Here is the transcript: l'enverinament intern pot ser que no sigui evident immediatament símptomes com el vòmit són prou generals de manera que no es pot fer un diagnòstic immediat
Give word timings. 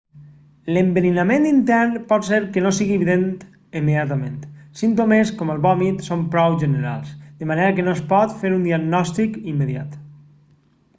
l'enverinament 0.75 1.43
intern 1.49 1.91
pot 2.11 2.25
ser 2.29 2.39
que 2.55 2.63
no 2.67 2.71
sigui 2.77 2.95
evident 3.01 3.27
immediatament 3.81 4.41
símptomes 4.81 5.35
com 5.43 5.53
el 5.57 5.63
vòmit 5.69 6.03
són 6.11 6.27
prou 6.39 6.59
generals 6.67 7.15
de 7.45 7.53
manera 7.55 7.79
que 7.81 7.89
no 7.89 7.97
es 7.97 8.05
pot 8.15 8.37
fer 8.43 8.55
un 8.59 8.69
diagnòstic 8.71 9.41
immediat 9.57 9.99